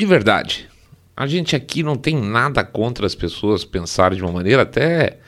[0.00, 0.66] de verdade,
[1.14, 5.18] a gente aqui não tem nada contra as pessoas pensarem de uma maneira até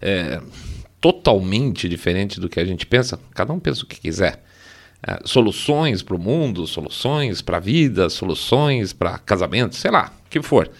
[0.00, 0.40] é,
[1.00, 3.18] totalmente diferente do que a gente pensa.
[3.34, 4.44] Cada um pensa o que quiser.
[5.04, 10.30] É, soluções para o mundo, soluções para a vida, soluções para casamento, sei lá, o
[10.30, 10.70] que for.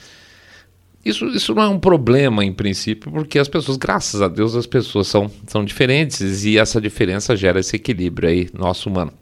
[1.05, 4.67] Isso, isso não é um problema em princípio, porque as pessoas, graças a Deus, as
[4.67, 9.12] pessoas são, são diferentes e essa diferença gera esse equilíbrio aí nosso humano.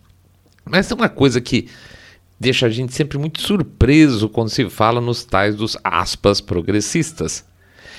[0.67, 1.67] Mas tem uma coisa que
[2.39, 7.45] deixa a gente sempre muito surpreso quando se fala nos tais dos aspas progressistas.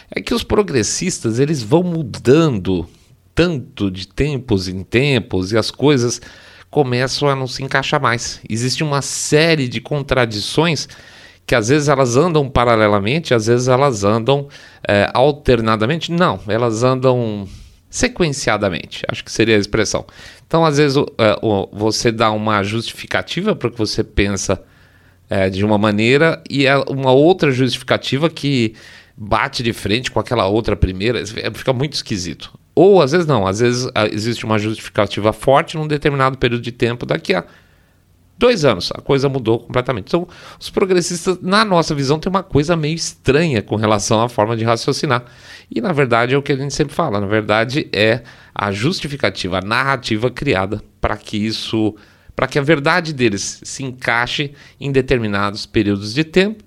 [0.09, 2.88] É que os progressistas eles vão mudando
[3.36, 6.22] tanto de tempos em tempos e as coisas
[6.70, 8.40] começam a não se encaixar mais.
[8.49, 10.88] Existe uma série de contradições
[11.46, 14.48] que às vezes elas andam paralelamente, às vezes elas andam
[14.88, 16.12] é, alternadamente.
[16.12, 17.48] Não, elas andam
[17.89, 20.05] sequenciadamente, acho que seria a expressão.
[20.45, 21.39] Então, às vezes, é,
[21.71, 24.62] você dá uma justificativa para o que você pensa
[25.29, 28.73] é, de uma maneira e é uma outra justificativa que
[29.15, 31.23] bate de frente com aquela outra primeira,
[31.54, 32.57] fica muito esquisito.
[32.73, 37.05] Ou às vezes não, às vezes existe uma justificativa forte num determinado período de tempo,
[37.05, 37.43] daqui a
[38.40, 40.07] dois anos a coisa mudou completamente.
[40.07, 44.55] Então, os progressistas, na nossa visão, tem uma coisa meio estranha com relação à forma
[44.55, 45.26] de raciocinar.
[45.70, 48.23] E na verdade é o que a gente sempre fala, na verdade é
[48.55, 51.96] a justificativa, a narrativa criada para que isso,
[52.35, 56.63] para que a verdade deles se encaixe em determinados períodos de tempo,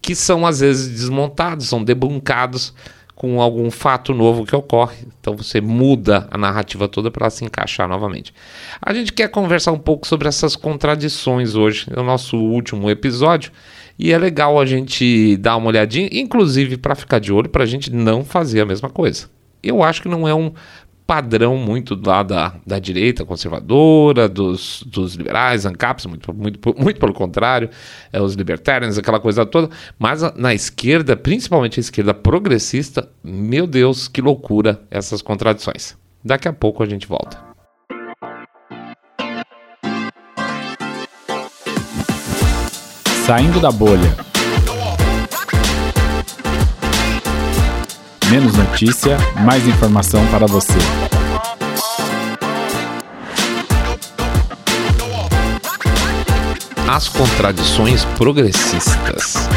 [0.00, 2.72] que são às vezes desmontados, são debuncados
[3.16, 4.98] com algum fato novo que ocorre.
[5.18, 8.32] Então você muda a narrativa toda para se encaixar novamente.
[8.80, 13.50] A gente quer conversar um pouco sobre essas contradições hoje, é o nosso último episódio.
[13.98, 17.66] E é legal a gente dar uma olhadinha, inclusive para ficar de olho, para a
[17.66, 19.30] gente não fazer a mesma coisa.
[19.62, 20.52] Eu acho que não é um
[21.06, 27.14] padrão muito lá da, da direita conservadora, dos, dos liberais, ANCAPs, muito, muito, muito pelo
[27.14, 27.70] contrário,
[28.12, 34.08] é, os libertarians, aquela coisa toda, mas na esquerda, principalmente a esquerda progressista, meu Deus,
[34.08, 35.96] que loucura essas contradições.
[36.24, 37.38] Daqui a pouco a gente volta.
[43.24, 44.35] Saindo da bolha.
[48.30, 50.72] Menos notícia, mais informação para você.
[56.90, 59.48] As contradições progressistas.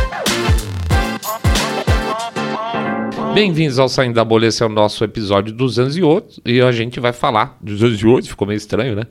[3.34, 7.12] Bem-vindos ao Saindo da Bolha, esse é o nosso episódio 208 e a gente vai
[7.12, 7.58] falar.
[7.62, 9.04] 208, ficou meio estranho, né?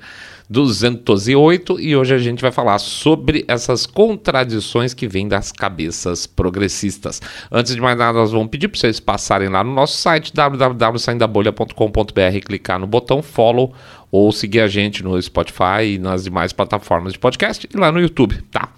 [0.51, 7.21] 208 e hoje a gente vai falar sobre essas contradições que vêm das cabeças progressistas.
[7.51, 12.47] Antes de mais nada, nós vamos pedir para vocês passarem lá no nosso site www.saindabolha.com.br,
[12.47, 13.75] clicar no botão follow
[14.11, 18.01] ou seguir a gente no Spotify e nas demais plataformas de podcast e lá no
[18.01, 18.71] YouTube, tá?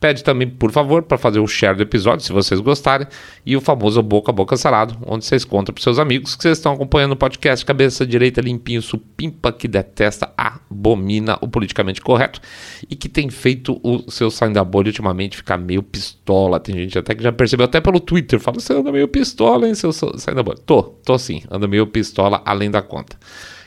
[0.00, 3.06] Pede também, por favor, para fazer o share do episódio, se vocês gostarem,
[3.44, 6.56] e o famoso boca a boca salado, onde vocês contam para seus amigos que vocês
[6.56, 12.40] estão acompanhando o podcast Cabeça Direita Limpinho Supimpa, que detesta, abomina o politicamente correto
[12.88, 16.60] e que tem feito o seu saindo da bolha ultimamente ficar meio pistola.
[16.60, 19.74] Tem gente até que já percebeu, até pelo Twitter, fala: você anda meio pistola, hein,
[19.74, 20.58] seu saindo da bolha.
[20.64, 23.16] Tô, tô sim, anda meio pistola além da conta.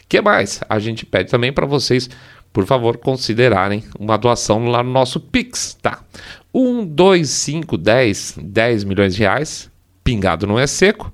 [0.07, 0.61] que mais?
[0.69, 2.09] A gente pede também para vocês
[2.53, 6.03] por favor, considerarem uma doação lá no nosso Pix, tá?
[6.53, 9.71] 1, 2, 5, 10, 10 milhões de reais,
[10.03, 11.13] pingado não é seco,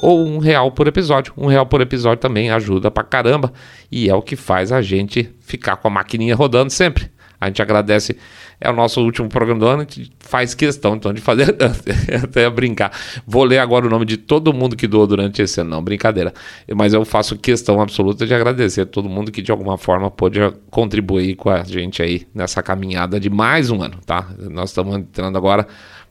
[0.00, 1.32] ou um real por episódio.
[1.36, 3.52] Um real por episódio também ajuda pra caramba
[3.90, 7.10] e é o que faz a gente ficar com a maquininha rodando sempre.
[7.40, 8.16] A gente agradece
[8.60, 11.56] é o nosso último programa do ano, a gente faz questão então de fazer
[12.22, 12.92] até brincar.
[13.26, 16.34] Vou ler agora o nome de todo mundo que doou durante esse ano, não, brincadeira.
[16.74, 20.40] Mas eu faço questão absoluta de agradecer a todo mundo que de alguma forma pôde
[20.70, 24.28] contribuir com a gente aí nessa caminhada de mais um ano, tá?
[24.38, 25.66] Nós estamos entrando agora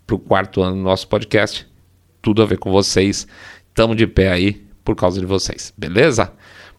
[0.08, 1.68] para o quarto ano do nosso podcast.
[2.22, 3.28] Tudo a ver com vocês.
[3.68, 6.34] Estamos de pé aí por causa de vocês, beleza?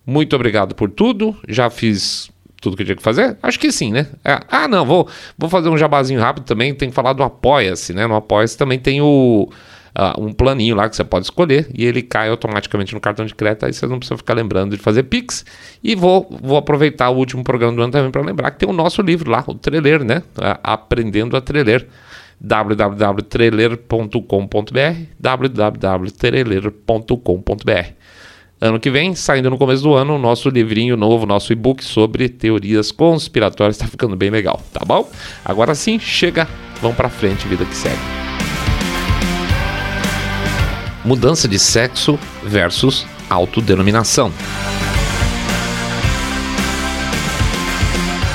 [0.04, 1.37] Muito obrigado por tudo.
[1.48, 3.37] Já fiz tudo que eu tinha que fazer?
[3.43, 4.06] Acho que sim, né?
[4.25, 6.75] É, ah, não, vou, vou fazer um jabazinho rápido também.
[6.75, 8.06] Tem que falar do Apoia-se, né?
[8.06, 9.50] No Apoia-se também tem o.
[9.90, 13.34] Uh, um planinho lá que você pode escolher e ele cai automaticamente no cartão de
[13.34, 15.44] crédito, aí você não precisa ficar lembrando de fazer Pix.
[15.82, 18.73] E vou, vou aproveitar o último programa do ano também para lembrar que tem o
[18.73, 20.23] nosso livro lá, o Treler, né?
[20.62, 21.88] Aprendendo a Treler
[22.40, 24.79] www.treler.com.br
[25.19, 28.00] www.treler.com.br
[28.62, 32.28] Ano que vem, saindo no começo do ano, o nosso livrinho novo, nosso e-book sobre
[32.28, 35.10] teorias conspiratórias está ficando bem legal, tá bom?
[35.42, 36.46] Agora sim, chega,
[36.82, 37.96] vamos para frente, vida que segue.
[41.02, 44.30] Mudança de sexo versus autodenominação.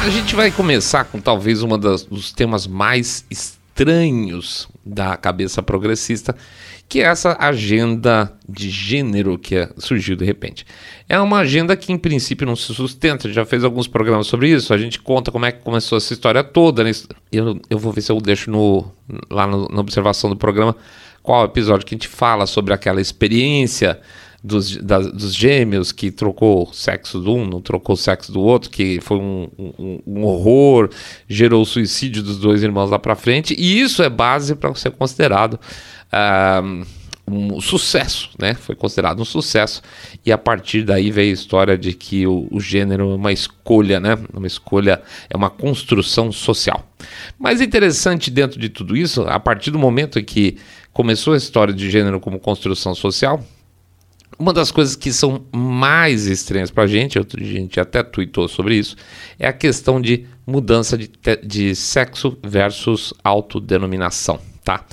[0.04, 6.34] A gente vai começar com talvez um dos temas mais estranhos estranhos da cabeça progressista,
[6.88, 10.66] que é essa agenda de gênero que é, surgiu de repente.
[11.10, 13.32] É uma agenda que, em princípio, não se sustenta.
[13.32, 14.74] Já fez alguns programas sobre isso.
[14.74, 16.84] A gente conta como é que começou essa história toda.
[16.84, 16.92] Né?
[17.32, 18.86] Eu, eu vou ver se eu deixo no,
[19.30, 20.76] lá no, na observação do programa
[21.22, 24.00] qual episódio que a gente fala sobre aquela experiência
[24.46, 28.40] dos, da, dos gêmeos que trocou o sexo de um, não trocou o sexo do
[28.42, 30.90] outro, que foi um, um, um horror,
[31.28, 33.56] gerou o suicídio dos dois irmãos lá para frente.
[33.58, 35.60] E isso é base para ser considerado.
[36.14, 36.86] Uh,
[37.28, 38.54] um sucesso, né?
[38.54, 39.82] Foi considerado um sucesso
[40.24, 44.00] e a partir daí veio a história de que o, o, gênero é uma escolha,
[44.00, 44.16] né?
[44.32, 46.88] Uma escolha é uma construção social.
[47.40, 50.58] Mas interessante dentro de tudo isso, a partir do momento em que
[50.94, 53.44] começou a história de gênero como construção social,
[54.38, 58.76] uma das coisas que são mais estranhas para a gente, a gente até tweetou sobre
[58.76, 58.96] isso,
[59.40, 61.10] é a questão de mudança de,
[61.44, 64.86] de sexo versus autodenominação, tá?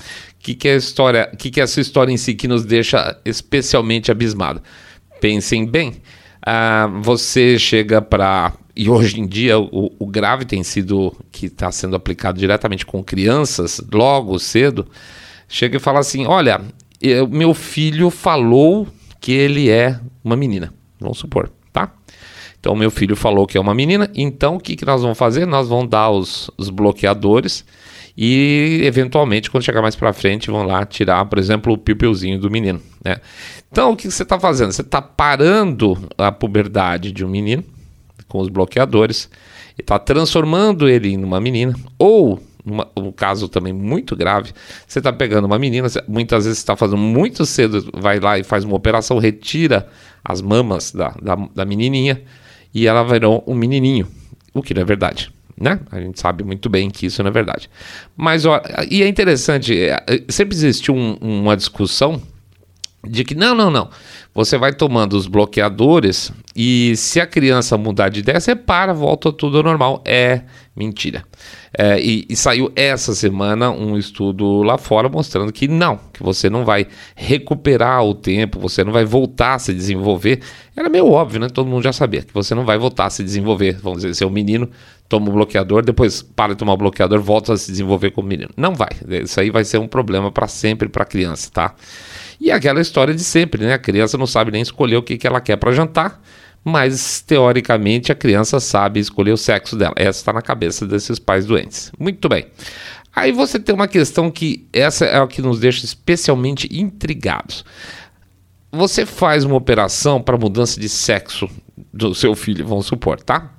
[0.43, 4.11] que, que é história, que, que é essa história em si que nos deixa especialmente
[4.11, 4.61] abismado?
[5.21, 6.01] Pensem bem,
[6.45, 11.71] uh, você chega para e hoje em dia o, o grave tem sido que está
[11.71, 14.85] sendo aplicado diretamente com crianças logo cedo.
[15.47, 16.59] Chega e fala assim: olha,
[16.99, 18.87] eu, meu filho falou
[19.23, 20.73] que ele é uma menina.
[20.99, 21.93] Vamos supor, tá?
[22.59, 24.11] Então meu filho falou que é uma menina.
[24.13, 25.47] Então o que, que nós vamos fazer?
[25.47, 27.63] Nós vamos dar os, os bloqueadores
[28.17, 32.51] e eventualmente quando chegar mais para frente vão lá tirar, por exemplo, o pipeuzinho do
[32.51, 33.15] menino, né?
[33.71, 34.73] Então o que você está fazendo?
[34.73, 37.63] Você está parando a puberdade de um menino
[38.27, 39.29] com os bloqueadores
[39.77, 44.53] e está transformando ele em uma menina ou numa, um caso também muito grave,
[44.87, 48.63] você está pegando uma menina, muitas vezes está fazendo muito cedo, vai lá e faz
[48.63, 49.87] uma operação, retira
[50.23, 52.21] as mamas da, da, da menininha
[52.73, 54.07] e ela virou um menininho,
[54.53, 55.79] o que não é verdade né?
[55.91, 57.69] A gente sabe muito bem que isso não é verdade.
[58.15, 62.21] Mas, ó, e é interessante, é, sempre existiu um, uma discussão
[63.05, 63.89] de que não, não, não.
[64.33, 69.31] Você vai tomando os bloqueadores e se a criança mudar de ideia, você para, volta
[69.31, 70.01] tudo ao normal.
[70.05, 70.41] É
[70.75, 71.23] mentira.
[71.77, 76.49] É, e, e, saiu essa semana um estudo lá fora mostrando que não, que você
[76.49, 80.39] não vai recuperar o tempo, você não vai voltar a se desenvolver.
[80.75, 81.49] Era meio óbvio, né?
[81.49, 83.77] Todo mundo já sabia que você não vai voltar a se desenvolver.
[83.81, 84.69] Vamos dizer, um menino,
[85.09, 88.49] toma o bloqueador, depois para de tomar o bloqueador, volta a se desenvolver como menino.
[88.55, 88.89] Não vai.
[89.23, 91.75] Isso aí vai ser um problema para sempre para a criança, tá?
[92.39, 93.73] E aquela história de sempre, né?
[93.73, 96.21] A criança não sabe nem escolher o que, que ela quer para jantar,
[96.63, 99.93] mas teoricamente a criança sabe escolher o sexo dela.
[99.97, 101.91] Essa está na cabeça desses pais doentes.
[101.99, 102.45] Muito bem.
[103.15, 107.63] Aí você tem uma questão que essa é o que nos deixa especialmente intrigados.
[108.71, 111.47] Você faz uma operação para mudança de sexo
[111.93, 113.51] do seu filho, vamos supor, tá?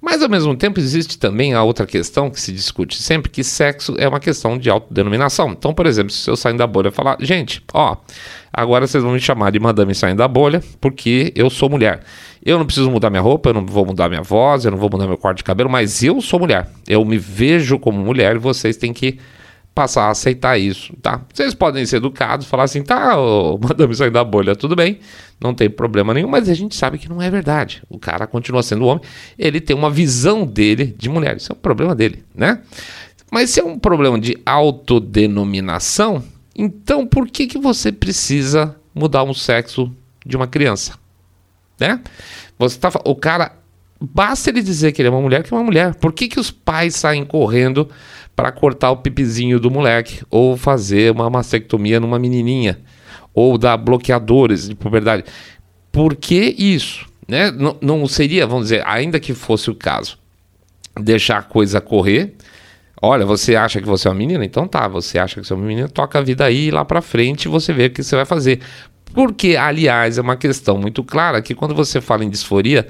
[0.00, 3.96] Mas ao mesmo tempo existe também a outra questão que se discute sempre, que sexo
[3.98, 5.50] é uma questão de autodenominação.
[5.50, 7.96] Então, por exemplo, se eu sair da bolha e falar, gente, ó,
[8.52, 12.02] agora vocês vão me chamar de madame saindo da bolha, porque eu sou mulher.
[12.44, 14.88] Eu não preciso mudar minha roupa, eu não vou mudar minha voz, eu não vou
[14.88, 16.70] mudar meu corte de cabelo, mas eu sou mulher.
[16.86, 19.18] Eu me vejo como mulher e vocês têm que
[19.78, 21.24] passar a aceitar isso, tá?
[21.32, 24.98] Vocês podem ser educados, falar assim, tá, ô, madame sair da bolha, tudo bem,
[25.40, 27.80] não tem problema nenhum, mas a gente sabe que não é verdade.
[27.88, 29.04] O cara continua sendo homem,
[29.38, 32.60] ele tem uma visão dele de mulher, isso é um problema dele, né?
[33.30, 36.24] Mas se é um problema de autodenominação,
[36.56, 39.94] então por que, que você precisa mudar um sexo
[40.26, 40.94] de uma criança?
[41.78, 42.00] Né?
[42.58, 43.52] Você tá, o cara,
[44.00, 45.94] basta ele dizer que ele é uma mulher, que é uma mulher.
[45.94, 47.88] Por que, que os pais saem correndo
[48.38, 52.78] para cortar o pipizinho do moleque, ou fazer uma mastectomia numa menininha,
[53.34, 55.24] ou dar bloqueadores de puberdade.
[55.90, 57.04] Por que isso?
[57.26, 57.50] Né?
[57.50, 60.16] Não, não seria, vamos dizer, ainda que fosse o caso,
[61.00, 62.36] deixar a coisa correr.
[63.02, 64.44] Olha, você acha que você é uma menina?
[64.44, 67.02] Então tá, você acha que você é uma menina, toca a vida aí lá para
[67.02, 68.60] frente você vê o que você vai fazer.
[69.12, 72.86] Porque, aliás, é uma questão muito clara que quando você fala em disforia,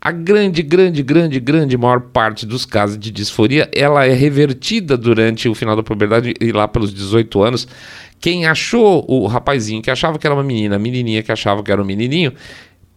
[0.00, 5.48] a grande, grande, grande, grande maior parte dos casos de disforia, ela é revertida durante
[5.48, 7.68] o final da puberdade e lá pelos 18 anos.
[8.20, 11.72] Quem achou o rapazinho que achava que era uma menina, a menininha que achava que
[11.72, 12.32] era um menininho,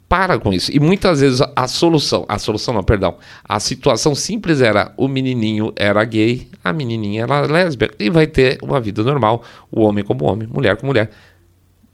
[0.08, 0.70] para com isso.
[0.76, 3.16] E muitas vezes a solução, a solução não, perdão,
[3.48, 8.60] a situação simples era o menininho era gay, a menininha era lésbica e vai ter
[8.62, 9.42] uma vida normal,
[9.72, 11.10] o homem como homem, mulher como mulher.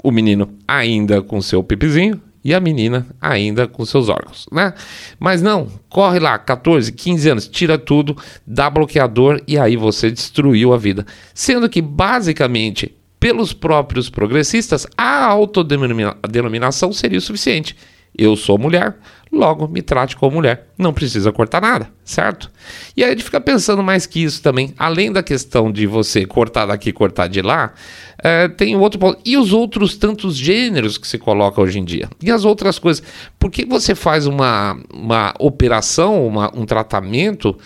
[0.04, 4.74] O menino ainda com seu pipizinho, e a menina ainda com seus órgãos, né?
[5.20, 8.16] Mas não, corre lá, 14, 15 anos, tira tudo,
[8.48, 11.06] dá bloqueador e aí você destruiu a vida.
[11.34, 17.76] Sendo que basicamente, pelos próprios progressistas, a autodenominação seria o suficiente.
[18.18, 18.96] Eu sou mulher,
[19.32, 20.68] logo me trate como mulher.
[20.78, 22.52] Não precisa cortar nada, certo?
[22.96, 24.74] E aí a gente fica pensando mais que isso também.
[24.78, 27.74] Além da questão de você cortar daqui, cortar de lá,
[28.24, 29.20] é, tem outro ponto.
[29.24, 32.10] E os outros tantos gêneros que se coloca hoje em dia?
[32.22, 33.04] E as outras coisas?
[33.38, 37.58] Por que você faz uma, uma operação, uma, um tratamento?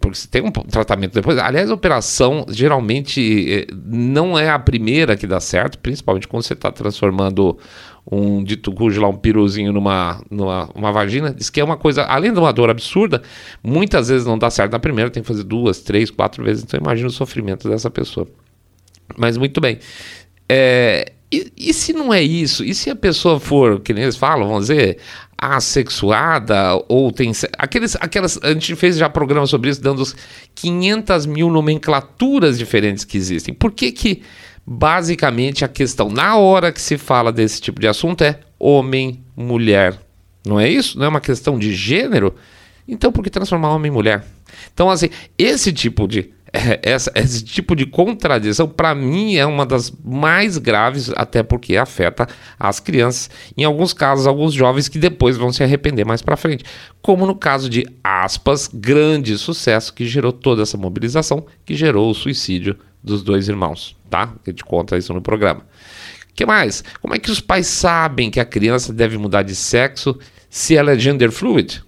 [0.00, 1.38] Porque tem um tratamento depois.
[1.38, 6.54] Aliás, a operação geralmente eh, não é a primeira que dá certo, principalmente quando você
[6.54, 7.56] está transformando
[8.10, 11.32] um dito cujo lá, um piruzinho numa, numa uma vagina.
[11.32, 13.22] Diz que é uma coisa, além de uma dor absurda,
[13.62, 16.64] muitas vezes não dá certo na primeira, tem que fazer duas, três, quatro vezes.
[16.64, 18.26] Então imagina o sofrimento dessa pessoa.
[19.16, 19.78] Mas muito bem.
[20.48, 22.64] É, e, e, se não é isso?
[22.64, 24.98] E se a pessoa for, que nem eles falam, vamos dizer,
[25.42, 30.14] assexuada ou tem aqueles aquelas a gente fez já programa sobre isso dando os
[30.54, 33.52] 500 mil nomenclaturas diferentes que existem.
[33.52, 34.22] Por que que
[34.64, 39.98] basicamente a questão na hora que se fala desse tipo de assunto é homem mulher?
[40.46, 40.96] Não é isso?
[40.96, 42.36] Não é uma questão de gênero?
[42.86, 44.24] Então por que transformar homem em mulher?
[44.72, 46.30] Então assim esse tipo de
[46.82, 52.28] essa, esse tipo de contradição, para mim, é uma das mais graves, até porque afeta
[52.58, 56.64] as crianças, em alguns casos, alguns jovens que depois vão se arrepender mais para frente.
[57.00, 62.14] Como no caso de aspas, grande sucesso que gerou toda essa mobilização, que gerou o
[62.14, 64.34] suicídio dos dois irmãos, tá?
[64.46, 65.66] A gente conta isso no programa.
[66.34, 66.84] que mais?
[67.00, 70.18] Como é que os pais sabem que a criança deve mudar de sexo
[70.50, 71.82] se ela é gender fluid?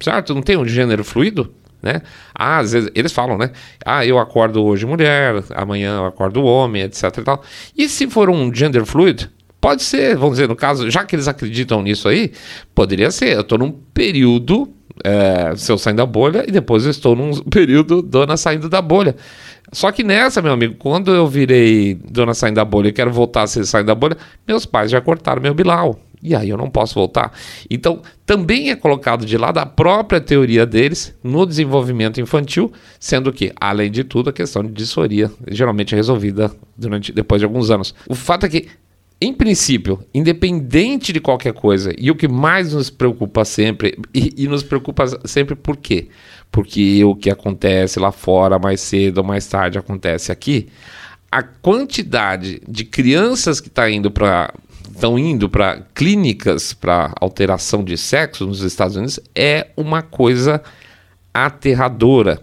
[0.00, 0.34] Certo?
[0.34, 1.52] Não tem um gênero fluido?
[1.82, 2.02] Né?
[2.34, 3.50] Ah, às vezes eles falam, né?
[3.84, 7.42] Ah, eu acordo hoje mulher, amanhã eu acordo homem, etc e tal.
[7.76, 9.30] E se for um gender fluid,
[9.60, 12.32] pode ser, vamos dizer, no caso, já que eles acreditam nisso aí,
[12.74, 14.72] poderia ser, eu estou num período
[15.04, 18.80] é, se eu sair da bolha e depois eu estou num período dona saindo da
[18.80, 19.16] bolha.
[19.72, 23.42] Só que nessa, meu amigo, quando eu virei dona saindo da bolha e quero voltar
[23.42, 24.16] a ser saindo da bolha,
[24.46, 25.98] meus pais já cortaram meu bilau.
[26.26, 27.32] E aí eu não posso voltar.
[27.70, 33.52] Então, também é colocado de lado a própria teoria deles no desenvolvimento infantil, sendo que,
[33.60, 37.94] além de tudo, a questão de disforia geralmente é resolvida durante, depois de alguns anos.
[38.08, 38.66] O fato é que,
[39.20, 44.48] em princípio, independente de qualquer coisa, e o que mais nos preocupa sempre, e, e
[44.48, 46.08] nos preocupa sempre por quê?
[46.50, 50.66] Porque o que acontece lá fora mais cedo ou mais tarde acontece aqui
[51.30, 54.54] a quantidade de crianças que está indo para
[54.96, 60.62] estão indo para clínicas para alteração de sexo nos Estados Unidos é uma coisa
[61.32, 62.42] aterradora.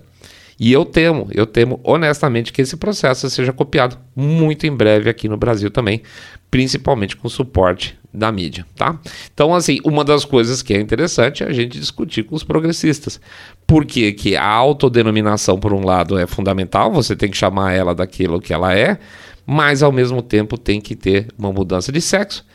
[0.60, 5.28] E eu temo, eu temo honestamente que esse processo seja copiado muito em breve aqui
[5.28, 6.04] no Brasil também,
[6.50, 9.00] principalmente com suporte da mídia, tá?
[9.34, 13.20] Então, assim, uma das coisas que é interessante é a gente discutir com os progressistas.
[13.66, 17.96] Por que, que a autodenominação, por um lado, é fundamental, você tem que chamar ela
[17.96, 19.00] daquilo que ela é,
[19.46, 22.46] mas ao mesmo tempo tem que ter uma mudança de sexo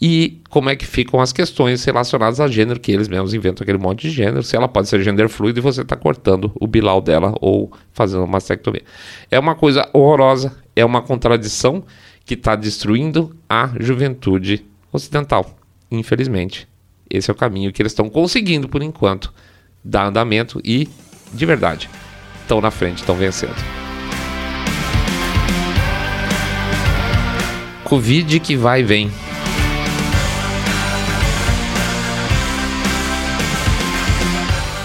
[0.00, 3.78] e como é que ficam as questões relacionadas a gênero, que eles mesmos inventam aquele
[3.78, 7.00] monte de gênero, se ela pode ser gênero fluido e você está cortando o bilau
[7.00, 8.82] dela ou fazendo uma mastectomia.
[9.30, 11.84] É uma coisa horrorosa, é uma contradição
[12.24, 15.58] que está destruindo a juventude ocidental.
[15.90, 16.68] Infelizmente,
[17.10, 19.32] esse é o caminho que eles estão conseguindo por enquanto
[19.82, 20.88] dar andamento e,
[21.32, 21.90] de verdade,
[22.42, 23.87] estão na frente, estão vencendo.
[27.88, 29.10] Covid que vai e vem.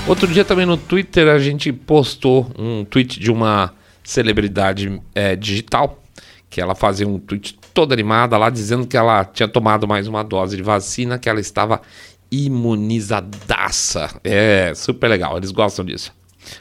[0.07, 6.01] Outro dia também no Twitter a gente postou um tweet de uma celebridade é, digital
[6.50, 10.24] que ela fazia um tweet toda animada lá dizendo que ela tinha tomado mais uma
[10.24, 11.81] dose de vacina, que ela estava
[12.31, 14.17] imunizadaça.
[14.24, 16.13] É, super legal, eles gostam disso.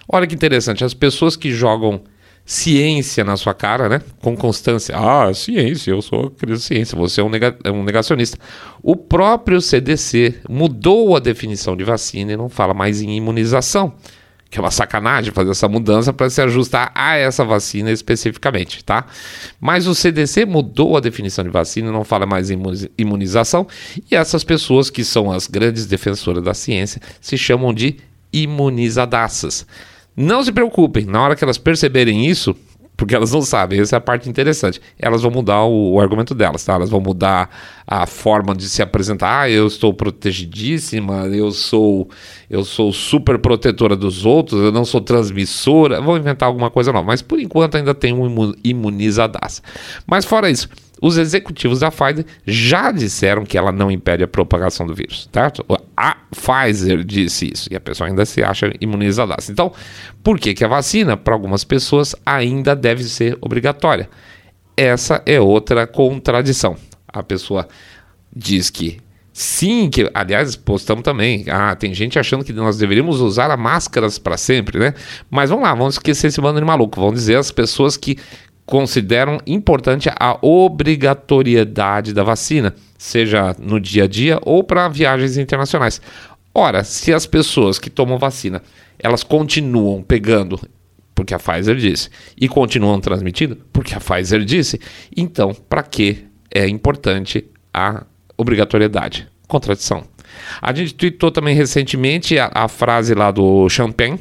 [0.09, 2.01] Olha que interessante, as pessoas que jogam
[2.45, 4.03] ciência na sua cara, né?
[4.21, 4.97] Com constância.
[4.97, 8.39] Ah, ciência, eu sou criança ciência, você é um, nega é um negacionista.
[8.83, 13.95] O próprio CDC mudou a definição de vacina e não fala mais em imunização.
[14.51, 19.07] Que é uma sacanagem fazer essa mudança para se ajustar a essa vacina especificamente, tá?
[19.59, 22.61] Mas o CDC mudou a definição de vacina, não fala mais em
[22.99, 23.67] imunização,
[24.11, 27.97] e essas pessoas que são as grandes defensoras da ciência se chamam de
[28.31, 29.67] imunizadaças.
[30.17, 32.55] Não se preocupem, na hora que elas perceberem isso,
[32.97, 34.81] porque elas não sabem, essa é a parte interessante.
[34.99, 36.75] Elas vão mudar o, o, argumento delas, tá?
[36.75, 37.51] Elas vão mudar
[37.87, 39.41] a forma de se apresentar.
[39.41, 42.09] Ah, eu estou protegidíssima, eu sou
[42.49, 46.01] eu sou super protetora dos outros, eu não sou transmissora.
[46.01, 49.63] Vão inventar alguma coisa nova, mas por enquanto ainda tem um imunizadaço.
[50.07, 50.69] Mas fora isso,
[51.03, 55.67] os executivos da Pfizer já disseram que ela não impede a propagação do vírus, certo?
[55.97, 59.35] A Pfizer disse isso e a pessoa ainda se acha imunizada.
[59.51, 59.73] Então,
[60.23, 64.09] por que, que a vacina, para algumas pessoas, ainda deve ser obrigatória?
[64.77, 66.77] Essa é outra contradição.
[67.09, 67.67] A pessoa
[68.35, 68.99] diz que
[69.33, 71.47] Sim, que aliás postamos também.
[71.49, 74.93] Ah, tem gente achando que nós deveríamos usar máscaras para sempre, né?
[75.31, 77.01] Mas vamos lá, vamos esquecer esse bando de maluco.
[77.01, 78.19] Vamos dizer as pessoas que
[78.65, 86.01] consideram importante a obrigatoriedade da vacina, seja no dia a dia ou para viagens internacionais.
[86.55, 88.63] Ora, se as pessoas que tomam vacina,
[88.99, 90.61] elas continuam pegando
[91.15, 92.09] porque a Pfizer disse,
[92.41, 94.81] e continuam transmitindo porque a Pfizer disse,
[95.17, 98.05] então para que é importante a
[98.37, 99.29] obrigatoriedade?
[99.47, 100.05] Contradição.
[100.61, 104.19] A gente tweetou também recentemente a, a frase lá do Champagne,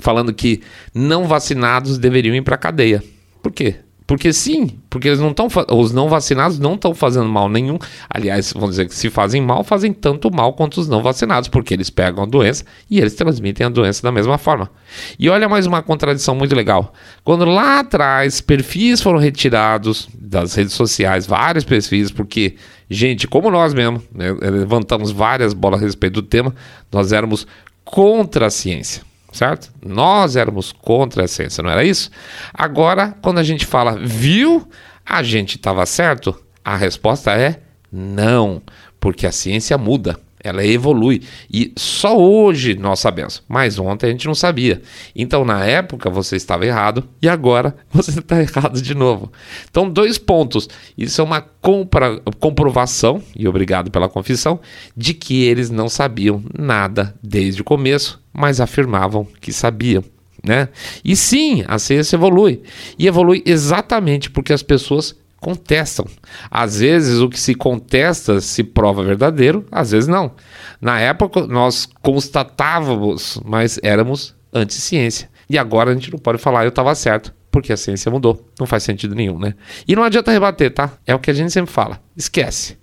[0.00, 0.62] falando que
[0.94, 3.02] não vacinados deveriam ir para cadeia.
[3.42, 3.76] Por quê?
[4.10, 7.78] Porque sim, porque eles não estão os não vacinados não estão fazendo mal nenhum.
[8.12, 11.72] Aliás, vamos dizer que se fazem mal, fazem tanto mal quanto os não vacinados, porque
[11.72, 14.68] eles pegam a doença e eles transmitem a doença da mesma forma.
[15.16, 16.92] E olha mais uma contradição muito legal.
[17.22, 22.56] Quando lá atrás perfis foram retirados das redes sociais, vários perfis, porque
[22.90, 26.52] gente, como nós mesmo, né, levantamos várias bolas a respeito do tema,
[26.90, 27.46] nós éramos
[27.84, 29.72] contra a ciência certo?
[29.84, 32.10] Nós éramos contra a ciência, não era isso?
[32.52, 34.68] Agora, quando a gente fala, viu,
[35.04, 36.34] a gente estava certo,
[36.64, 37.60] a resposta é
[37.90, 38.62] não,
[38.98, 41.22] porque a ciência muda ela evolui.
[41.52, 44.80] E só hoje nós sabemos, mas ontem a gente não sabia.
[45.14, 49.30] Então, na época, você estava errado e agora você está errado de novo.
[49.70, 50.68] Então, dois pontos.
[50.96, 54.60] Isso é uma compra, comprovação, e obrigado pela confissão,
[54.96, 60.04] de que eles não sabiam nada desde o começo, mas afirmavam que sabiam.
[60.42, 60.68] Né?
[61.04, 62.62] E sim, a ciência evolui.
[62.98, 66.06] E evolui exatamente porque as pessoas contestam.
[66.50, 70.32] Às vezes o que se contesta se prova verdadeiro, às vezes não.
[70.80, 75.28] Na época nós constatávamos, mas éramos anti-ciência.
[75.48, 78.48] E agora a gente não pode falar eu estava certo, porque a ciência mudou.
[78.58, 79.54] Não faz sentido nenhum, né?
[79.88, 80.92] E não adianta rebater, tá?
[81.06, 82.00] É o que a gente sempre fala.
[82.16, 82.78] Esquece.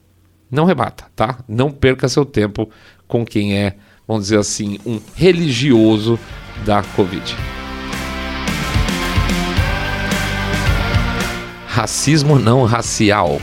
[0.49, 1.39] Não rebata, tá?
[1.47, 2.69] Não perca seu tempo
[3.07, 3.75] com quem é,
[4.07, 6.19] vamos dizer assim, um religioso
[6.65, 7.35] da Covid.
[11.77, 13.39] racismo não racial.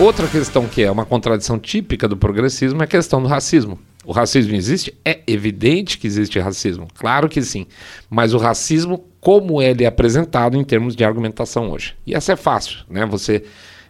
[0.00, 3.78] Outra questão que é uma contradição típica do progressismo é a questão do racismo.
[4.04, 4.92] O racismo existe?
[5.04, 7.68] É evidente que existe racismo, claro que sim.
[8.10, 11.94] Mas o racismo, como ele é apresentado em termos de argumentação hoje?
[12.04, 13.06] E essa é fácil, né?
[13.06, 13.44] Você,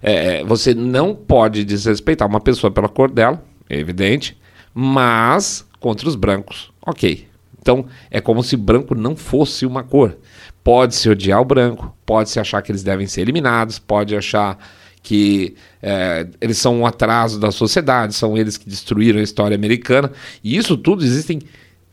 [0.07, 4.37] é, você não pode desrespeitar uma pessoa pela cor dela, é evidente,
[4.75, 7.27] mas contra os brancos, ok.
[7.59, 10.19] Então, é como se branco não fosse uma cor.
[10.62, 14.59] Pode-se odiar o branco, pode-se achar que eles devem ser eliminados, pode achar
[15.03, 20.12] que é, eles são um atraso da sociedade, são eles que destruíram a história americana.
[20.43, 21.40] E isso tudo existem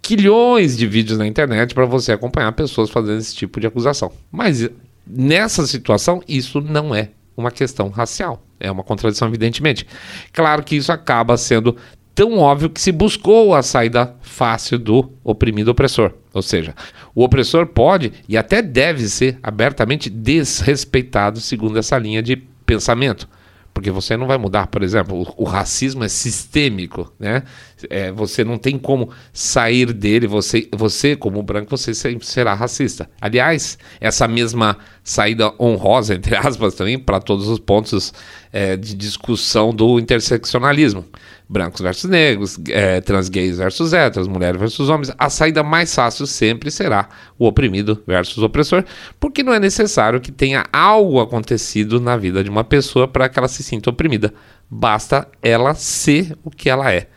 [0.02, 4.12] quilhões de vídeos na internet para você acompanhar pessoas fazendo esse tipo de acusação.
[4.30, 4.70] Mas
[5.08, 8.44] nessa situação, isso não é uma questão racial.
[8.60, 9.88] É uma contradição, evidentemente.
[10.32, 11.76] Claro que isso acaba sendo
[12.14, 16.14] tão óbvio que se buscou a saída fácil do oprimido opressor.
[16.34, 16.76] Ou seja,
[17.16, 23.28] o opressor pode e até deve ser abertamente desrespeitado segundo essa linha de pensamento.
[23.74, 27.44] Porque você não vai mudar, por exemplo, o, o racismo é sistêmico, né?
[27.90, 33.10] É, você não tem como sair dele, você, você como branco, você será racista.
[33.20, 38.14] Aliás, essa mesma saída honrosa, entre aspas, também, para todos os pontos
[38.52, 41.06] é, de discussão do interseccionalismo
[41.52, 46.26] brancos versus negros, é, trans gays versus héteros, mulheres versus homens, a saída mais fácil
[46.26, 48.86] sempre será o oprimido versus o opressor,
[49.20, 53.38] porque não é necessário que tenha algo acontecido na vida de uma pessoa para que
[53.38, 54.34] ela se sinta oprimida.
[54.70, 57.10] Basta ela ser o que ela é.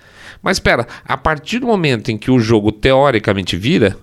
[0.44, 3.96] Mas espera, a partir do momento em que o jogo teoricamente vira,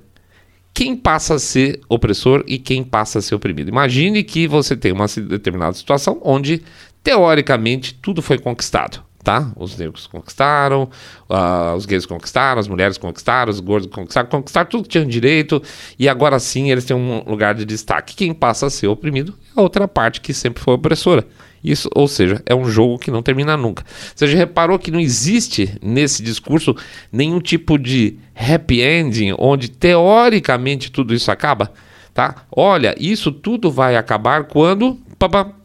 [0.73, 3.69] quem passa a ser opressor e quem passa a ser oprimido?
[3.69, 6.63] Imagine que você tem uma determinada situação onde
[7.03, 9.51] teoricamente tudo foi conquistado tá?
[9.55, 10.89] Os negros conquistaram,
[11.29, 15.61] uh, os gays conquistaram, as mulheres conquistaram, os gordos conquistaram, conquistaram tudo que tinham direito
[15.97, 18.15] e agora sim eles têm um lugar de destaque.
[18.15, 21.25] Quem passa a ser oprimido é a outra parte que sempre foi opressora.
[21.63, 23.83] Isso, ou seja, é um jogo que não termina nunca.
[24.15, 26.75] Você já reparou que não existe nesse discurso
[27.11, 31.71] nenhum tipo de happy ending onde teoricamente tudo isso acaba?
[32.13, 32.43] Tá?
[32.51, 34.97] Olha, isso tudo vai acabar quando.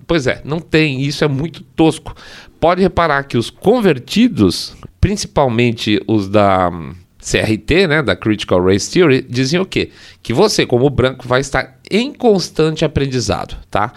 [0.07, 1.01] Pois é, não tem.
[1.01, 2.15] Isso é muito tosco
[2.61, 9.25] pode reparar que os convertidos, principalmente os da hum, CRT, né, da Critical Race Theory,
[9.29, 9.91] dizem o quê?
[10.23, 13.93] Que você, como branco, vai estar em constante aprendizado, tá?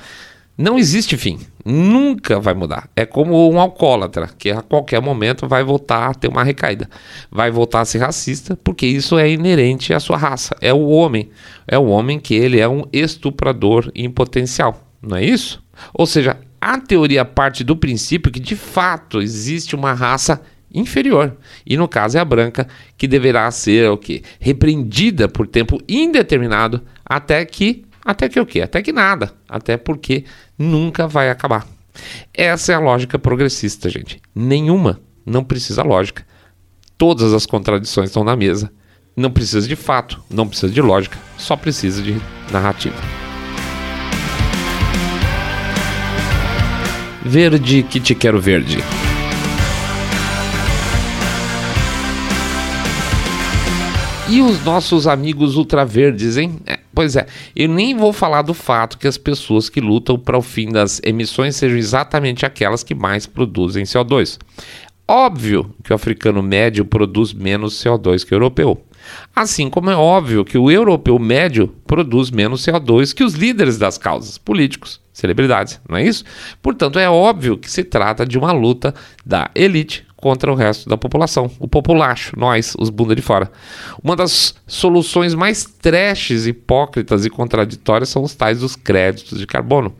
[0.61, 2.89] Não existe fim, nunca vai mudar.
[2.93, 6.89] É como um alcoólatra, que a qualquer momento vai voltar a ter uma recaída,
[7.31, 10.53] vai voltar a ser racista, porque isso é inerente à sua raça.
[10.59, 11.29] É o homem,
[11.65, 15.63] é o homem que ele é um estuprador em potencial, não é isso?
[15.93, 20.41] Ou seja, a teoria parte do princípio que de fato existe uma raça
[20.73, 21.37] inferior.
[21.65, 22.67] E no caso é a branca,
[22.97, 24.23] que deverá ser o quê?
[24.41, 28.61] Repreendida por tempo indeterminado até que até que o quê?
[28.61, 29.31] Até que nada.
[29.47, 30.25] Até porque
[30.59, 31.65] nunca vai acabar.
[32.33, 34.21] Essa é a lógica progressista, gente.
[34.35, 34.99] Nenhuma.
[35.25, 36.25] Não precisa lógica.
[36.97, 38.69] Todas as contradições estão na mesa.
[39.15, 42.15] Não precisa de fato, não precisa de lógica, só precisa de
[42.51, 42.95] narrativa.
[47.25, 48.77] Verde que te quero verde.
[54.29, 56.59] E os nossos amigos ultraverdes, hein?
[56.65, 60.37] É, pois é, eu nem vou falar do fato que as pessoas que lutam para
[60.37, 64.37] o fim das emissões sejam exatamente aquelas que mais produzem CO2.
[65.07, 68.85] Óbvio que o africano médio produz menos CO2 que o europeu.
[69.33, 73.97] Assim como é óbvio que o europeu médio produz menos CO2 que os líderes das
[73.97, 76.25] causas, políticos, celebridades, não é isso?
[76.61, 78.93] Portanto, é óbvio que se trata de uma luta
[79.25, 83.49] da elite contra o resto da população, o populacho, nós, os bunda de fora.
[84.03, 89.93] Uma das soluções mais trashes, hipócritas e contraditórias são os tais dos créditos de carbono.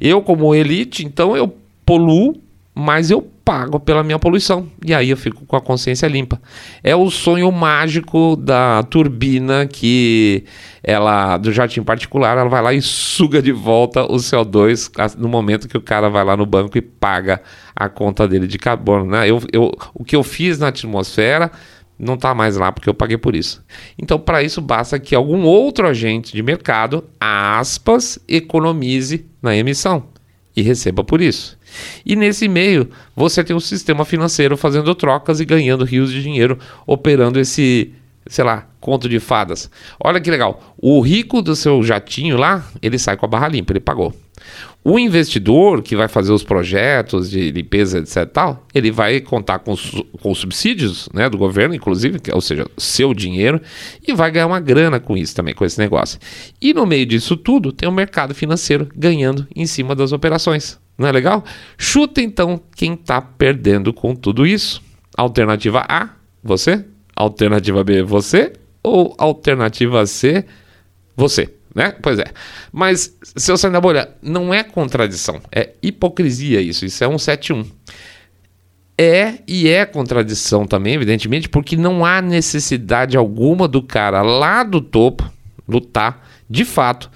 [0.00, 1.54] Eu, como elite, então eu
[1.86, 2.34] poluo,
[2.80, 4.66] mas eu pago pela minha poluição.
[4.82, 6.40] E aí eu fico com a consciência limpa.
[6.82, 10.44] É o sonho mágico da turbina que
[10.82, 15.68] ela, do jatinho particular, ela vai lá e suga de volta o CO2 no momento
[15.68, 17.42] que o cara vai lá no banco e paga
[17.76, 19.04] a conta dele de carbono.
[19.04, 19.28] Né?
[19.28, 21.50] Eu, eu, o que eu fiz na atmosfera
[21.98, 23.62] não está mais lá porque eu paguei por isso.
[23.98, 30.04] Então, para isso, basta que algum outro agente de mercado, aspas, economize na emissão
[30.56, 31.58] e receba por isso.
[32.04, 36.58] E nesse meio, você tem um sistema financeiro fazendo trocas e ganhando rios de dinheiro,
[36.86, 37.92] operando esse,
[38.26, 39.70] sei lá, conto de fadas.
[40.02, 40.74] Olha que legal.
[40.78, 44.14] O rico do seu jatinho lá, ele sai com a barra limpa, ele pagou.
[44.82, 48.24] O investidor que vai fazer os projetos de limpeza, etc.
[48.26, 49.74] Tal, ele vai contar com,
[50.22, 53.60] com subsídios né, do governo, inclusive, ou seja, seu dinheiro,
[54.06, 56.18] e vai ganhar uma grana com isso também, com esse negócio.
[56.60, 60.80] E no meio disso tudo, tem o mercado financeiro ganhando em cima das operações.
[61.00, 61.42] Não é legal?
[61.78, 64.82] Chuta então quem está perdendo com tudo isso.
[65.16, 66.10] Alternativa A,
[66.44, 66.84] você.
[67.16, 68.52] Alternativa B, você.
[68.82, 70.44] Ou alternativa C,
[71.16, 71.54] você.
[71.74, 71.94] Né?
[72.02, 72.26] Pois é.
[72.70, 75.40] Mas, seu sair da bolha, não é contradição.
[75.50, 76.84] É hipocrisia isso.
[76.84, 77.64] Isso é um 71.
[78.98, 84.82] É e é contradição também, evidentemente, porque não há necessidade alguma do cara lá do
[84.82, 85.32] topo
[85.66, 87.10] lutar, de fato,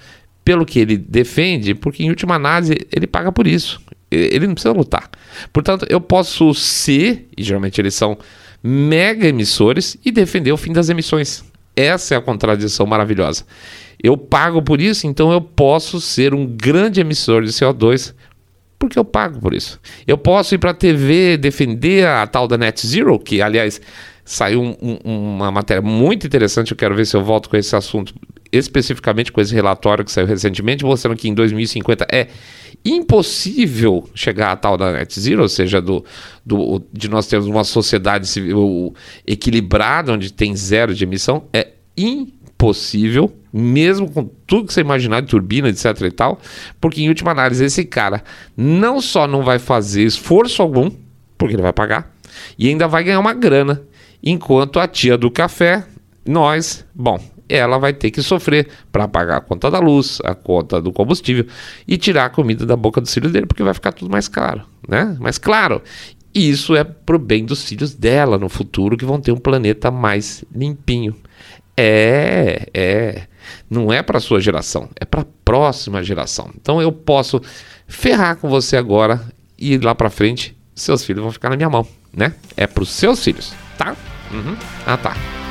[0.45, 3.81] pelo que ele defende, porque em última análise ele paga por isso.
[4.11, 5.09] Ele não precisa lutar.
[5.51, 8.15] Portanto, eu posso ser, e geralmente eles são
[8.63, 11.43] mega emissores, e defender o fim das emissões.
[11.75, 13.43] Essa é a contradição maravilhosa.
[14.01, 18.13] Eu pago por isso, então eu posso ser um grande emissor de CO2
[18.77, 19.79] porque eu pago por isso.
[20.05, 23.81] Eu posso ir para a TV defender a tal da Net Zero, que aliás
[24.23, 26.71] saiu um, um, uma matéria muito interessante.
[26.71, 28.13] Eu quero ver se eu volto com esse assunto
[28.51, 32.27] especificamente com esse relatório que saiu recentemente, mostrando que em 2050 é
[32.83, 36.05] impossível chegar a tal da net zero, ou seja, do,
[36.45, 38.93] do, de nós termos uma sociedade civil
[39.25, 45.27] equilibrada, onde tem zero de emissão, é impossível, mesmo com tudo que você imaginar de
[45.27, 46.39] turbina, etc e tal,
[46.79, 48.23] porque em última análise esse cara
[48.55, 50.91] não só não vai fazer esforço algum,
[51.37, 52.13] porque ele vai pagar,
[52.57, 53.81] e ainda vai ganhar uma grana,
[54.23, 55.85] enquanto a tia do café,
[56.25, 60.81] nós, bom, ela vai ter que sofrer para pagar a conta da luz, a conta
[60.81, 61.45] do combustível
[61.87, 64.63] e tirar a comida da boca dos filhos dele, porque vai ficar tudo mais caro,
[64.87, 65.15] né?
[65.19, 65.81] Mais claro.
[66.33, 69.89] E isso é pro bem dos filhos dela no futuro, que vão ter um planeta
[69.89, 71.15] mais limpinho.
[71.77, 73.23] É, é.
[73.69, 76.49] Não é para sua geração, é para a próxima geração.
[76.55, 77.41] Então eu posso
[77.87, 79.21] ferrar com você agora
[79.57, 82.33] e lá para frente seus filhos vão ficar na minha mão, né?
[82.57, 83.95] É para os seus filhos, tá?
[84.31, 84.57] Uhum.
[84.85, 85.44] Ah, tá.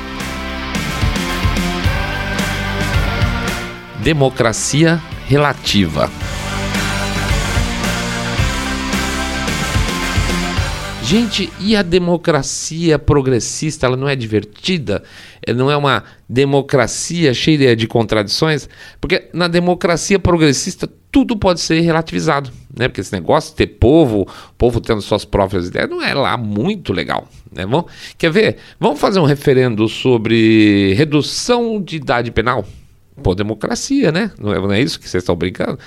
[4.05, 6.11] Democracia relativa.
[11.01, 15.01] Gente, e a democracia progressista, ela não é divertida?
[15.43, 18.69] Ela não é uma democracia cheia de contradições?
[19.01, 22.87] Porque na democracia progressista tudo pode ser relativizado, né?
[22.87, 26.93] Porque esse negócio de ter povo, povo tendo suas próprias ideias, não é lá muito
[26.93, 27.65] legal, né?
[27.65, 27.85] Vamos,
[28.19, 28.57] quer ver?
[28.79, 32.63] Vamos fazer um referendo sobre redução de idade penal?
[33.23, 34.31] Pô, democracia, né?
[34.37, 35.79] Não é, não é isso que vocês estão brincando?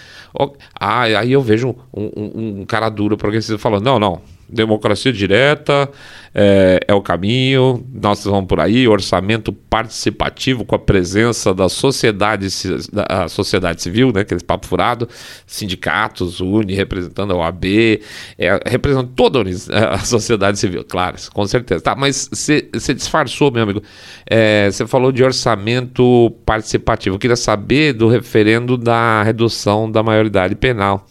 [0.79, 5.91] Ah, aí eu vejo um, um, um cara duro progressista falando: não, não, democracia direta
[6.35, 12.49] é, é, o caminho, nós vamos por aí, orçamento participativo com a presença da sociedade,
[12.93, 15.09] da sociedade civil, né, aquele papo furado,
[15.47, 17.64] sindicatos, UNE, representando a OAB,
[18.38, 19.43] é, representando toda
[19.93, 21.83] a sociedade civil, claro, com certeza.
[21.83, 23.83] Tá, mas você disfarçou, meu amigo,
[24.71, 30.55] você é, falou de orçamento participativo, eu queria saber do referendo da redução da maioridade
[30.55, 31.07] penal.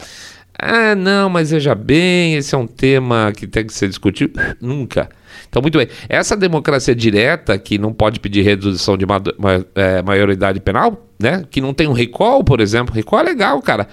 [0.59, 4.39] Ah, não, mas veja bem, esse é um tema que tem que ser discutido.
[4.59, 5.07] Nunca.
[5.47, 5.87] Então, muito bem.
[6.09, 11.43] Essa democracia direta, que não pode pedir redução de ma ma é, maioridade penal, né?
[11.49, 12.93] Que não tem um recall, por exemplo.
[12.93, 13.87] Recall é legal, cara.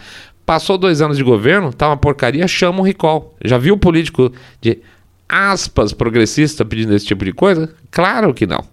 [0.46, 3.34] Passou dois anos de governo, tá uma porcaria, chama um recall.
[3.44, 4.78] Já viu político de
[5.28, 7.74] aspas progressista pedindo esse tipo de coisa?
[7.90, 8.64] Claro que não.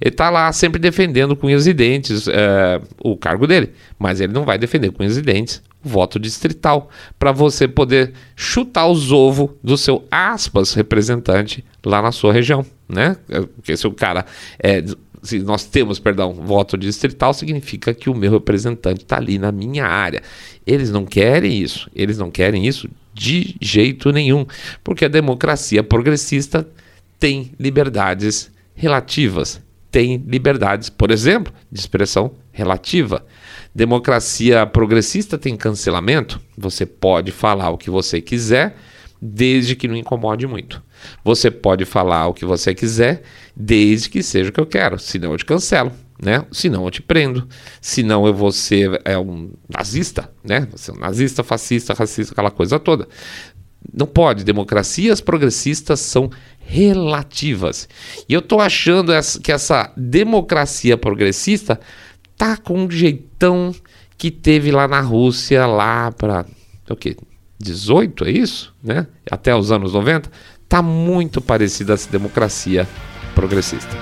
[0.00, 4.44] Ele está lá sempre defendendo com os dentes é, o cargo dele, mas ele não
[4.44, 10.04] vai defender com os dentes voto distrital para você poder chutar os ovos do seu
[10.10, 13.16] aspas representante lá na sua região, né?
[13.56, 14.24] Porque se o cara
[14.58, 14.82] é
[15.24, 19.86] se nós temos, perdão, voto distrital, significa que o meu representante está ali na minha
[19.86, 20.22] área.
[20.66, 24.44] Eles não querem isso, eles não querem isso de jeito nenhum,
[24.82, 26.68] porque a democracia progressista
[27.18, 29.62] tem liberdades relativas
[29.94, 33.24] tem liberdades, por exemplo, de expressão relativa.
[33.72, 36.40] Democracia progressista tem cancelamento.
[36.58, 38.74] Você pode falar o que você quiser,
[39.22, 40.82] desde que não incomode muito.
[41.24, 43.22] Você pode falar o que você quiser,
[43.54, 44.98] desde que seja o que eu quero.
[44.98, 46.44] Senão eu te cancelo, né?
[46.50, 47.46] Senão eu te prendo.
[47.80, 50.66] Senão eu vou ser é um nazista, né?
[50.72, 53.06] Você é um nazista, fascista, racista, aquela coisa toda.
[53.92, 54.44] Não pode.
[54.44, 57.88] Democracias progressistas são relativas.
[58.28, 61.78] E eu estou achando que essa democracia progressista
[62.36, 63.74] tá com um jeitão
[64.16, 66.46] que teve lá na Rússia lá para
[66.88, 67.16] o quê?
[67.58, 69.06] 18 é isso, né?
[69.30, 70.30] Até os anos 90,
[70.68, 72.88] tá muito parecida essa democracia
[73.34, 73.96] progressista.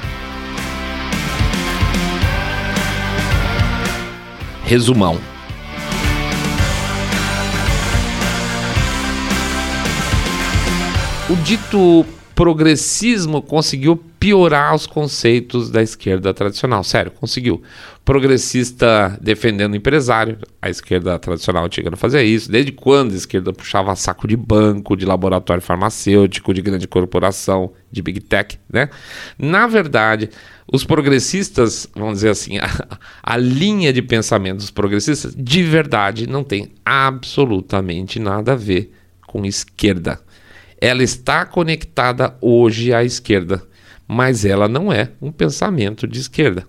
[4.64, 5.31] Resumão.
[11.32, 16.84] O dito progressismo conseguiu piorar os conceitos da esquerda tradicional.
[16.84, 17.62] Sério, conseguiu.
[18.04, 22.52] Progressista defendendo o empresário, a esquerda tradicional antiga não fazia isso.
[22.52, 28.02] Desde quando a esquerda puxava saco de banco, de laboratório farmacêutico, de grande corporação, de
[28.02, 28.90] big tech, né?
[29.38, 30.28] Na verdade,
[30.70, 32.68] os progressistas, vamos dizer assim, a,
[33.22, 38.92] a linha de pensamento dos progressistas, de verdade, não tem absolutamente nada a ver
[39.26, 40.20] com esquerda
[40.82, 43.62] ela está conectada hoje à esquerda,
[44.04, 46.66] mas ela não é um pensamento de esquerda.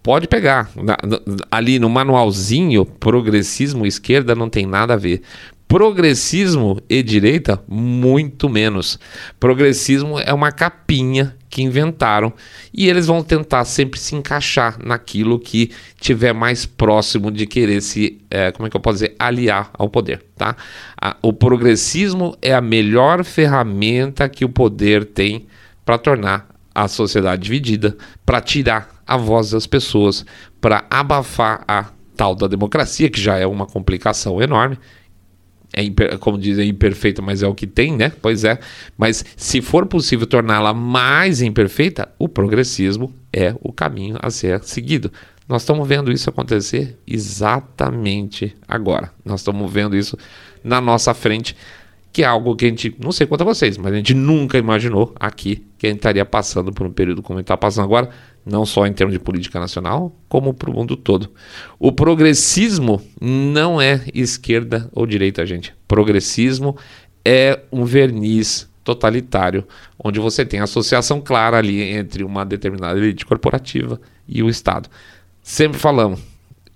[0.00, 0.70] Pode pegar.
[0.76, 5.22] Na, na, ali no manualzinho, progressismo esquerda não tem nada a ver.
[5.68, 8.98] Progressismo e direita, muito menos.
[9.40, 12.32] Progressismo é uma capinha que inventaram
[12.72, 18.20] e eles vão tentar sempre se encaixar naquilo que tiver mais próximo de querer se,
[18.30, 20.54] é, como é que eu posso dizer, aliar ao poder, tá?
[21.00, 25.46] A, o progressismo é a melhor ferramenta que o poder tem
[25.84, 30.24] para tornar a sociedade dividida, para tirar a voz das pessoas,
[30.60, 34.78] para abafar a tal da democracia, que já é uma complicação enorme,
[35.76, 38.10] é imper, como dizem, imperfeita, mas é o que tem, né?
[38.22, 38.58] Pois é.
[38.96, 45.12] Mas se for possível torná-la mais imperfeita, o progressismo é o caminho a ser seguido.
[45.46, 49.12] Nós estamos vendo isso acontecer exatamente agora.
[49.22, 50.16] Nós estamos vendo isso
[50.64, 51.54] na nossa frente,
[52.10, 54.56] que é algo que a gente, não sei quanto a vocês, mas a gente nunca
[54.56, 57.84] imaginou aqui que a gente estaria passando por um período como a gente está passando
[57.84, 58.08] agora,
[58.46, 61.30] não só em termos de política nacional, como para o mundo todo.
[61.80, 65.74] O progressismo não é esquerda ou direita, gente.
[65.88, 66.76] Progressismo
[67.24, 69.66] é um verniz totalitário,
[69.98, 74.88] onde você tem associação clara ali entre uma determinada elite corporativa e o Estado.
[75.42, 76.20] Sempre falamos,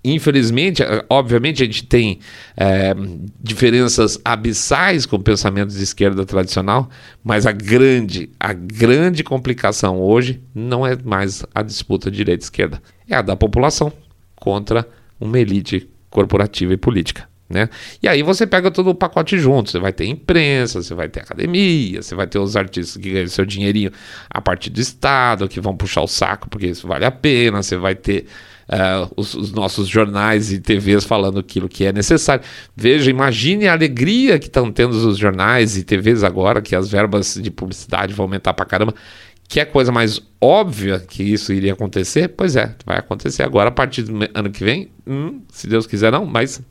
[0.03, 2.19] Infelizmente, obviamente, a gente tem
[2.57, 2.95] é,
[3.39, 6.89] diferenças abissais com pensamentos de esquerda tradicional,
[7.23, 13.21] mas a grande, a grande complicação hoje não é mais a disputa direita-esquerda, é a
[13.21, 13.93] da população
[14.35, 14.87] contra
[15.19, 17.29] uma elite corporativa e política.
[17.51, 17.69] Né?
[18.01, 19.69] E aí você pega todo o pacote junto.
[19.69, 23.27] Você vai ter imprensa, você vai ter academia, você vai ter os artistas que ganham
[23.27, 23.91] seu dinheirinho
[24.29, 27.75] a partir do Estado, que vão puxar o saco porque isso vale a pena, você
[27.75, 28.25] vai ter
[28.71, 32.43] uh, os, os, nossos jornais e TVs falando aquilo que é necessário.
[32.75, 37.35] Veja, imagine a alegria que estão tendo os jornais e TVs agora, que as verbas
[37.41, 38.93] de publicidade vão aumentar pra caramba.
[39.47, 42.29] Que é coisa mais óbvia que isso iria acontecer?
[42.29, 44.89] Pois é, vai acontecer agora a partir do ano que vem.
[45.05, 46.61] Hum, se Deus quiser, não, mas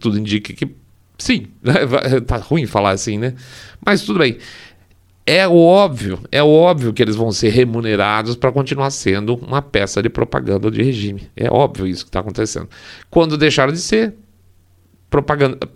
[0.00, 0.74] tudo indica que
[1.18, 1.46] Sim,
[2.26, 3.34] tá ruim falar assim, né?
[3.84, 4.36] Mas tudo bem.
[5.28, 10.08] É óbvio, é óbvio que eles vão ser remunerados para continuar sendo uma peça de
[10.08, 11.28] propaganda de regime.
[11.36, 12.68] É óbvio isso que está acontecendo.
[13.10, 14.14] Quando deixaram de ser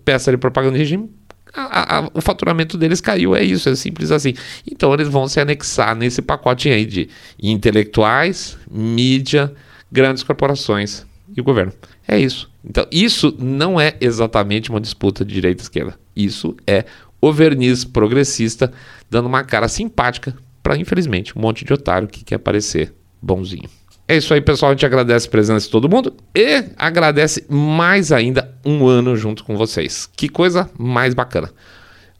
[0.05, 1.11] peça de propaganda de regime,
[1.53, 4.33] a, a, o faturamento deles caiu, é isso, é simples assim.
[4.65, 7.09] Então eles vão se anexar nesse pacote aí de
[7.41, 9.53] intelectuais, mídia,
[9.91, 11.73] grandes corporações e o governo.
[12.07, 12.49] É isso.
[12.63, 15.99] Então, isso não é exatamente uma disputa de direita e esquerda.
[16.15, 16.85] Isso é
[17.21, 18.73] o verniz progressista
[19.09, 23.69] dando uma cara simpática para, infelizmente, um monte de otário que quer parecer bonzinho.
[24.07, 24.71] É isso aí, pessoal.
[24.71, 29.43] A gente agradece a presença de todo mundo e agradece mais ainda um ano junto
[29.43, 30.09] com vocês.
[30.17, 31.49] Que coisa mais bacana.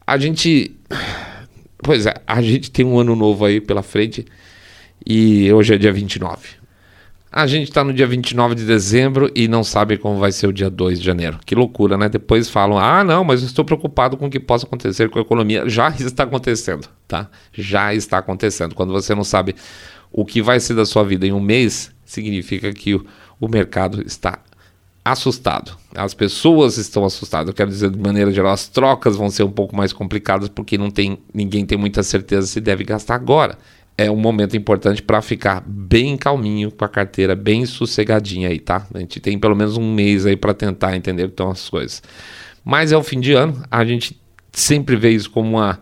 [0.06, 0.76] A gente.
[1.84, 4.26] Pois é, a gente tem um ano novo aí pela frente
[5.06, 6.61] e hoje é dia 29.
[7.34, 10.54] A gente está no dia 29 de dezembro e não sabe como vai ser o
[10.54, 11.40] dia 2 de janeiro.
[11.46, 12.10] Que loucura, né?
[12.10, 15.22] Depois falam: ah, não, mas eu estou preocupado com o que possa acontecer com a
[15.22, 15.70] economia.
[15.70, 17.30] Já está acontecendo, tá?
[17.54, 18.76] Já está acontecendo.
[18.76, 19.56] Quando você não sabe
[20.12, 23.06] o que vai ser da sua vida em um mês, significa que o,
[23.40, 24.38] o mercado está
[25.04, 25.78] assustado.
[25.96, 27.48] As pessoas estão assustadas.
[27.48, 30.78] Eu quero dizer, de maneira geral, as trocas vão ser um pouco mais complicadas porque
[30.78, 33.58] não tem, ninguém tem muita certeza se deve gastar agora
[33.98, 38.88] é um momento importante para ficar bem calminho com a carteira, bem sossegadinha aí, tá?
[38.94, 41.70] A gente tem pelo menos um mês aí para tentar entender o que estão as
[41.70, 42.02] coisas.
[42.64, 44.20] Mas é o fim de ano, a gente
[44.52, 45.80] sempre vê isso como uma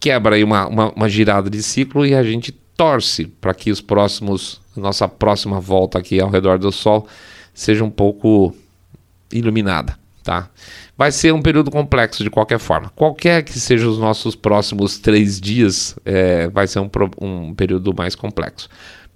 [0.00, 3.80] quebra aí, uma, uma, uma girada de ciclo e a gente torce para que os
[3.80, 7.06] próximos, nossa próxima volta aqui ao redor do Sol
[7.52, 8.54] seja um pouco
[9.32, 10.48] iluminada, tá?
[10.96, 12.88] Vai ser um período complexo de qualquer forma.
[12.96, 18.14] Qualquer que sejam os nossos próximos três dias, é, vai ser um, um período mais
[18.14, 18.68] complexo.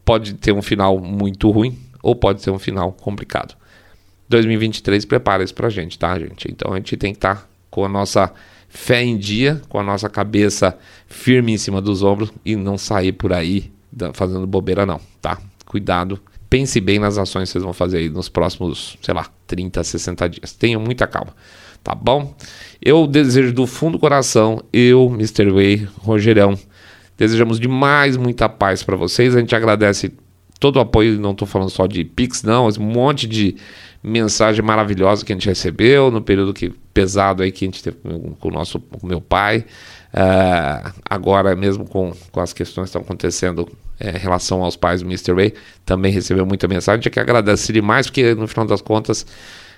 [0.04, 3.56] Pode ter um final muito ruim ou pode ser um final complicado.
[4.28, 6.46] 2023 prepara isso pra gente, tá, gente?
[6.50, 8.30] Então a gente tem que estar tá com a nossa
[8.68, 13.12] fé em dia, com a nossa cabeça firme em cima dos ombros e não sair
[13.12, 13.72] por aí
[14.12, 15.38] fazendo bobeira, não, tá?
[15.64, 19.82] Cuidado pense bem nas ações que vocês vão fazer aí nos próximos, sei lá, 30,
[19.84, 20.52] 60 dias.
[20.52, 21.34] Tenham muita calma
[21.82, 22.34] tá bom?
[22.82, 25.50] Eu desejo do fundo do coração, eu, Mr.
[25.50, 26.58] Way, Rogerão,
[27.16, 29.34] desejamos demais muita paz para vocês.
[29.34, 30.12] A gente agradece
[30.58, 33.56] todo o apoio, não estou falando só de Pix, não, um monte de
[34.02, 37.96] mensagem maravilhosa que a gente recebeu no período que, pesado aí que a gente teve
[37.96, 39.64] com o nosso com meu pai.
[40.08, 43.68] Uh, agora mesmo com, com as questões que estão acontecendo
[44.00, 45.32] é, em relação aos pais do Mr.
[45.32, 47.00] Way, também recebeu muita mensagem.
[47.00, 49.26] A gente quer agradecer demais, porque no final das contas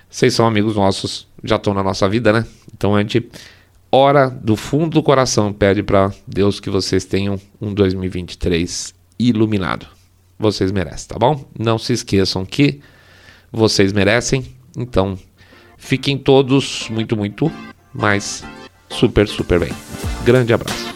[0.09, 2.45] vocês são amigos nossos, já estão na nossa vida, né?
[2.73, 3.29] Então a gente
[3.91, 10.00] ora do fundo do coração, pede para Deus que vocês tenham um 2023 iluminado.
[10.41, 11.45] Vocês merecem, tá bom?
[11.57, 12.81] Não se esqueçam que
[13.51, 14.43] vocês merecem.
[14.75, 15.15] Então,
[15.77, 17.51] fiquem todos muito, muito,
[17.93, 18.43] mas
[18.89, 19.71] super, super bem.
[20.25, 20.95] Grande abraço.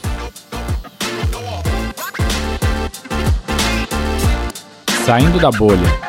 [5.05, 6.04] Saindo da bolha.